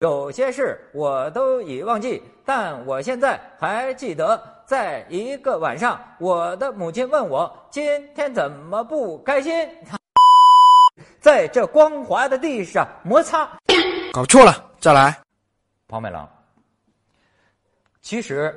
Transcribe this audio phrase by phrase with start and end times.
[0.00, 7.82] 有些事我都已忘记，但我现在还记得，在一个晚上，我的母亲问我今
[8.14, 9.54] 天怎么不开心，
[11.18, 13.48] 在这光滑的地上摩擦。
[14.12, 15.18] 搞错了，再来。
[15.88, 16.28] 庞麦郎，
[18.02, 18.54] 其实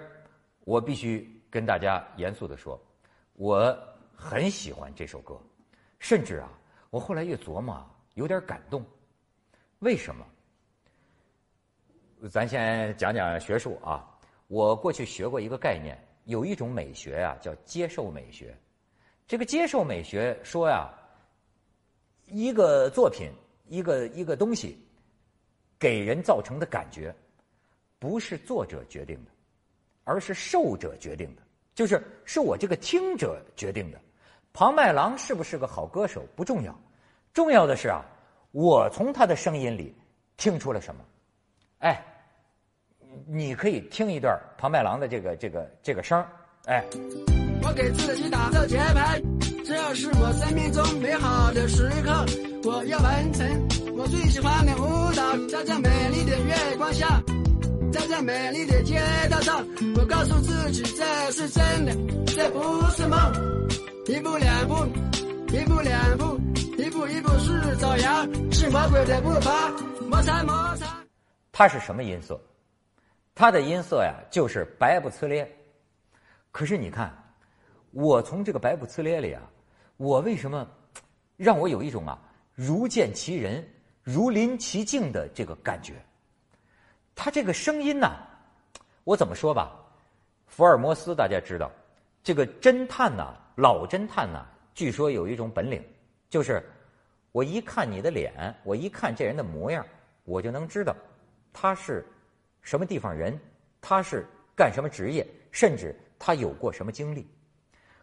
[0.65, 2.77] 我必须跟大家严肃的说，
[3.35, 3.73] 我
[4.13, 5.39] 很喜欢这首歌，
[5.99, 6.49] 甚至啊，
[6.89, 7.81] 我后来越琢磨，
[8.15, 8.85] 有点感动。
[9.79, 10.25] 为什么？
[12.27, 14.05] 咱先讲讲学术啊。
[14.47, 18.57] 我过去学过一个概念，有一种美学啊，叫接受美学。
[19.27, 20.89] 这个接受美学说呀，
[22.25, 23.31] 一个作品，
[23.67, 24.83] 一个一个东西，
[25.77, 27.13] 给人造成的感觉，
[27.99, 29.31] 不是作者决定的，
[30.03, 31.43] 而是受者决定的，
[31.75, 34.01] 就是是我这个听者决定的。
[34.51, 36.75] 庞麦郎是不是个好歌手不重要，
[37.33, 38.03] 重要的是啊，
[38.51, 39.95] 我从他的声音里
[40.37, 41.05] 听出了什么。
[41.79, 42.03] 哎，
[43.27, 46.23] 你可以听一段庞麦郎的这个这个这个声
[46.65, 46.83] 哎。
[47.61, 49.21] 我给自己打着节拍，
[49.65, 52.25] 这是我生命中美好的时刻。
[52.63, 57.21] 我要完成我最喜欢的舞蹈，在这美丽的月光下，
[57.91, 59.65] 在这美丽的街道上，
[59.97, 61.93] 我告诉自己这是真的，
[62.33, 63.17] 这不是梦。
[64.07, 64.75] 一步两步，
[65.53, 66.39] 一步两步，
[66.77, 69.69] 一步一步是朝阳，是魔鬼的步伐，
[70.09, 70.98] 摩擦摩擦。
[71.59, 72.39] 它是什么音色？
[73.35, 75.45] 它的音色呀，就是白不呲咧。
[76.53, 77.13] 可是你看，
[77.91, 79.41] 我从这个白不呲咧里啊，
[79.97, 80.65] 我为什么
[81.35, 82.17] 让我有一种啊
[82.55, 83.61] 如见其人、
[84.03, 85.95] 如临其境的这个感觉？
[87.13, 88.09] 他这个声音呢，
[89.03, 89.69] 我怎么说吧？
[90.47, 91.69] 福尔摩斯大家知道，
[92.23, 95.83] 这个侦探呐，老侦探呐，据说有一种本领，
[96.29, 96.63] 就是
[97.33, 99.85] 我一看你的脸，我一看这人的模样，
[100.23, 100.95] 我就能知道。
[101.61, 102.05] 他是
[102.61, 103.37] 什么地方人？
[103.81, 105.27] 他是干什么职业？
[105.51, 107.27] 甚至他有过什么经历？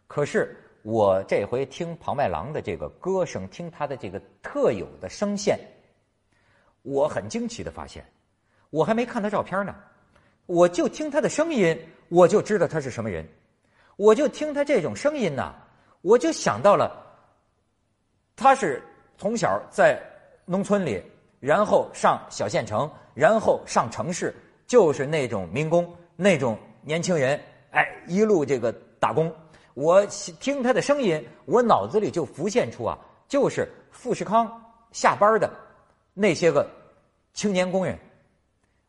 [0.07, 5.59] 可是我这回听庞麦郎的这个歌声，听他的这个特有的声线，
[6.83, 8.05] 我很惊奇的发现，
[8.69, 9.75] 我还没看他照片呢，
[10.45, 11.79] 我就听他的声音，
[12.11, 13.27] 我就知道他是什么人。
[13.97, 15.55] 我就听他这种声音呢，
[16.03, 16.95] 我就想到了，
[18.37, 18.83] 他是
[19.17, 19.99] 从小在
[20.45, 21.03] 农村里，
[21.41, 22.91] 然后上小县城。
[23.17, 24.35] 然后上城市，
[24.67, 27.41] 就是那种民工，那种年轻人，
[27.71, 29.35] 哎，一路这个打工。
[29.73, 30.05] 我
[30.39, 34.47] 听他的声音，我脑子里就浮现出啊，就是富士康
[34.93, 35.51] 下班的
[36.13, 36.69] 那些个
[37.33, 37.99] 青年工人。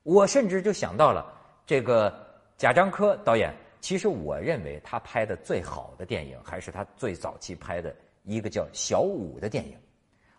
[0.03, 1.33] 我甚至就想到了
[1.65, 2.13] 这个
[2.57, 3.55] 贾樟柯导演。
[3.79, 9.77] 其实我认为他拍的最好的电影，还是他最早期拍的一个叫《小五》的电影，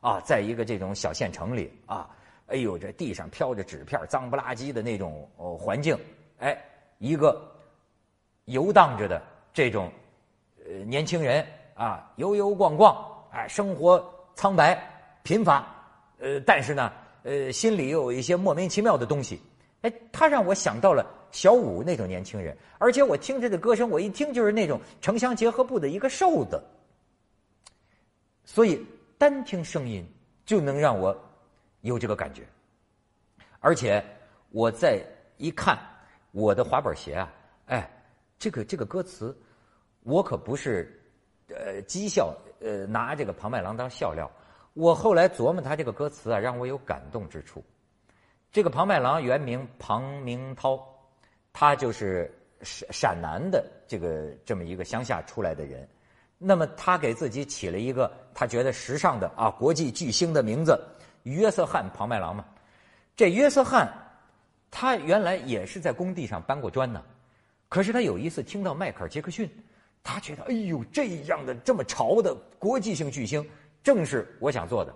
[0.00, 2.10] 啊，在一个这种小县城里啊。
[2.48, 5.98] 哎呦，这地上飘着纸片，脏不拉几的那种哦环境，
[6.38, 6.58] 哎，
[6.96, 7.46] 一个
[8.46, 9.22] 游荡着的
[9.52, 9.92] 这种
[10.64, 12.96] 呃年轻人啊，游游逛逛，
[13.32, 14.02] 哎，生活
[14.34, 14.82] 苍白
[15.22, 15.66] 贫乏，
[16.20, 16.90] 呃，但是呢，
[17.22, 19.38] 呃，心里又有一些莫名其妙的东西，
[19.82, 26.58] 哎，他让我想到了小五那种年轻人，而且我听他的歌声，我一听就是那种城乡结合部的一个瘦子，
[28.46, 28.82] 所以
[29.18, 30.02] 单听声音
[30.46, 31.14] 就能让我。
[31.82, 32.46] 有这个感觉，
[33.60, 34.04] 而且
[34.50, 35.00] 我再
[35.36, 35.78] 一看
[36.32, 37.32] 我的滑板鞋啊，
[37.66, 37.88] 哎，
[38.38, 39.36] 这个这个歌词，
[40.02, 41.00] 我可不是
[41.48, 44.30] 呃讥笑呃拿这个庞麦郎当笑料。
[44.74, 47.64] 我后来琢磨他这个歌词啊，让我有感动之处。
[48.50, 50.84] 这个庞麦郎原名庞明涛，
[51.52, 55.88] 他就是陕陕南的这个这么一个乡下出来的人。
[56.38, 60.80] 那么他给自己起了一个他觉得时尚的啊国际巨星的名字。
[61.24, 62.44] 约瑟翰·庞麦郎嘛，
[63.16, 63.92] 这约瑟翰，
[64.70, 67.02] 他原来也是在工地上搬过砖呢。
[67.68, 69.50] 可是他有一次听到迈克尔·杰克逊，
[70.02, 73.46] 他觉得哎呦，这样的这么潮的国际性巨星，
[73.82, 74.94] 正是我想做的。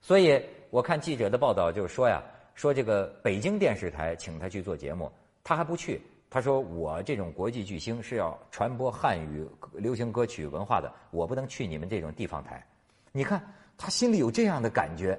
[0.00, 2.22] 所以我看记者的报道，就是说呀，
[2.54, 5.10] 说这个北京电视台请他去做节目，
[5.42, 6.00] 他还不去。
[6.30, 12.64] 他说我这种国际巨星是要传播汉语流行歌曲文化的，我不能去你们这种地方台。
[13.12, 13.40] 你看
[13.78, 15.18] 他心里有这样的感觉。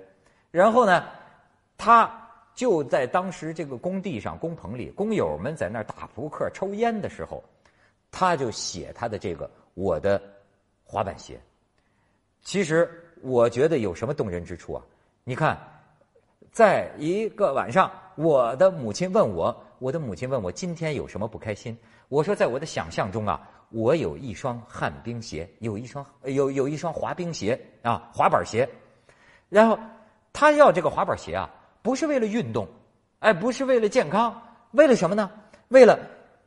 [0.56, 1.04] 然后呢，
[1.78, 2.10] 他
[2.54, 7.44] 就在当时这个工地上、工棚里，工友们在那儿打扑克、抽烟的时候，
[8.10, 10.22] 他就写他的这个我的
[10.86, 11.38] 滑板鞋。
[12.42, 12.90] 其实
[13.22, 14.82] 我觉得有什么动人之处啊？
[15.26, 15.60] 你看，
[16.54, 21.78] 在一个晚上，我的母亲问我，我的母亲问我今天有什么不开心？
[22.08, 28.66] 我说，在我的想象中啊，我有一双旱冰鞋，有一双有有一双滑冰鞋啊，滑板鞋，
[29.50, 29.78] 然后。
[30.36, 31.50] 他要这个滑板鞋啊，
[31.82, 32.68] 不是为了运动，
[33.20, 34.36] 哎，不是为了健康，
[34.72, 35.32] 为了什么呢？
[35.70, 35.98] 为了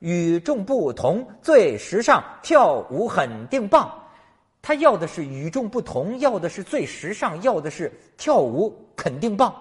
[0.01, 3.91] 与众不同，最时尚，跳舞很定棒。
[4.61, 9.55] 他要的是与众不同，要的是最时尚，要的是跳舞肯定棒。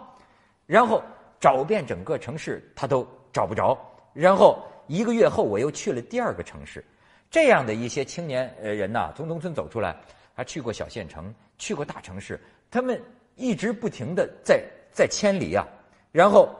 [0.66, 1.02] 然后
[1.40, 3.78] 找遍整个城市，他都找不着。
[4.12, 6.84] 然后一个月后，我又去了第二个城市。
[7.32, 9.96] 这样的一些青年呃人呐，从农村走出来，
[10.36, 12.38] 还去过小县城，去过大城市，
[12.70, 13.02] 他们
[13.38, 14.62] 一直不停的在
[14.92, 15.66] 在千里啊。
[16.12, 16.54] 然后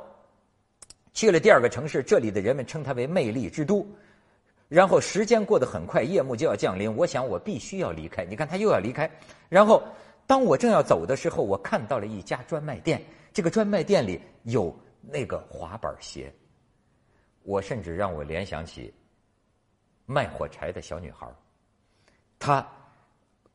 [1.12, 3.86] 去了第二个城市，这里的人们称它为魅力之都。
[4.70, 6.94] 然后时间过得很快，夜幕就要降临。
[6.96, 8.24] 我想我必须要离开。
[8.26, 9.10] 你看他又要离开。
[9.50, 9.82] 然后
[10.26, 13.02] 当我正要走的时候，我看到了一家专卖店。
[13.34, 16.32] 这个专卖店里有那个滑板鞋。
[17.44, 18.94] 我甚至让我联想起
[20.06, 21.26] 卖火柴的小女孩
[22.38, 22.68] 她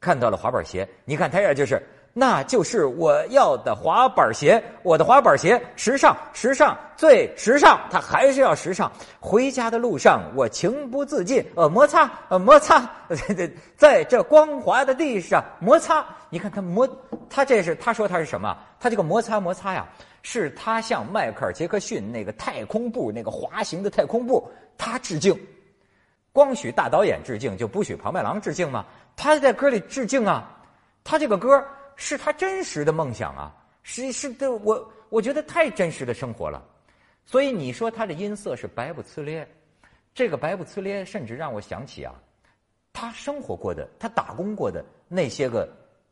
[0.01, 0.89] 看到了滑板鞋。
[1.05, 1.81] 你看，她呀就是。
[2.15, 8.93] 那就是我要的滑板鞋，我的滑板鞋时尚，时尚最时尚，它还是要时尚。
[9.19, 16.05] 回家的路上，我情不自禁，呃，摩擦，呃，摩擦，在 在这光滑的地上摩擦。
[16.29, 16.87] 你看他摩，
[17.31, 18.55] 他这是他说他是什么？
[18.79, 19.89] 他这个摩擦摩擦呀，
[20.23, 25.35] 是他向迈克尔·杰克逊那个太空步那个滑行的太空步，他致敬。
[26.31, 28.85] 光许大导演致敬，就不许庞麦郎致敬吗？
[29.17, 30.47] 他在歌里致敬啊，
[31.03, 31.65] 他这个歌。
[31.97, 33.55] 是他真实的梦想啊！
[33.85, 36.63] 是是的，我我觉得太真实的生活了。
[37.25, 39.49] 所以你说他的音色是白不呲咧，
[40.15, 42.15] 这个白不呲咧，甚至让我想起啊，
[42.93, 45.69] 他生活过的、他打工过的那些个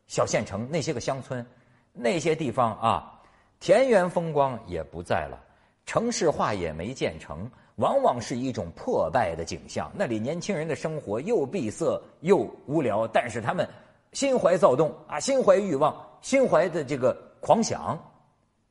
[0.07, 1.45] 小县城、那些个乡村、
[1.93, 3.21] 那些地方啊，
[3.59, 5.39] 田园风光也不在了，
[5.85, 9.89] 城市化也没建成，往往是一种破败的景象。
[9.95, 13.67] 那里年轻人的生活又闭塞又无聊，但是他们。
[14.13, 17.97] 心怀躁动啊，心怀欲望，心怀的这个狂想。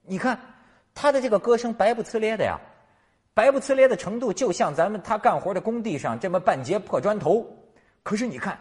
[0.03, 0.39] 你看
[0.95, 2.59] 他的这个歌声白不呲咧的呀，
[3.33, 7.47] 白不呲咧的程度，就像咱们他干活的工地上这么半截破砖头。
[8.03, 8.59] 可是你看，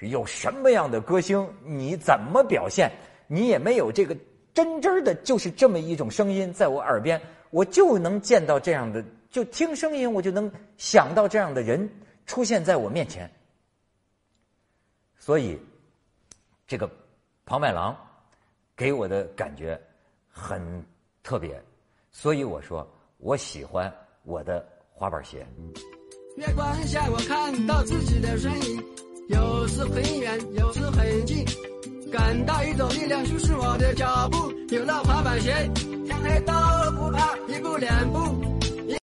[0.00, 2.90] 有什么样的歌星，你怎么表现，
[3.26, 4.16] 你也没有这个
[4.54, 7.20] 真真的，就是这么一种声音在我耳边，
[7.50, 11.90] 我就能见到这样的，就听声音，我就能想到这样的人
[12.24, 13.30] 出现在我面前。
[15.18, 15.60] 所以。
[16.66, 16.90] 这个
[17.44, 17.96] 庞麦郎
[18.76, 19.80] 给我的感觉
[20.28, 20.60] 很
[21.22, 21.62] 特别，
[22.10, 22.86] 所以我说
[23.18, 23.92] 我喜欢
[24.24, 25.46] 我的滑板鞋。
[26.36, 28.82] 月光下，我看到自己的身影，
[29.28, 31.44] 有时很远，有时很近，
[32.12, 34.52] 感到一种力量驱使我的脚步。
[34.74, 35.52] 有了滑板鞋，
[36.04, 36.52] 天黑都
[36.96, 38.55] 不怕，一步两步。